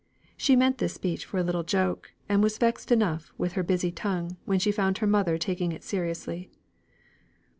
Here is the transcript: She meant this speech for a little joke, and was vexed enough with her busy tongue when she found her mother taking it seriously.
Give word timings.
She 0.35 0.55
meant 0.55 0.79
this 0.79 0.95
speech 0.95 1.25
for 1.25 1.37
a 1.37 1.43
little 1.43 1.61
joke, 1.61 2.13
and 2.27 2.41
was 2.41 2.57
vexed 2.57 2.91
enough 2.91 3.31
with 3.37 3.53
her 3.53 3.61
busy 3.61 3.91
tongue 3.91 4.35
when 4.45 4.57
she 4.57 4.71
found 4.71 4.97
her 4.97 5.05
mother 5.05 5.37
taking 5.37 5.71
it 5.71 5.83
seriously. 5.83 6.49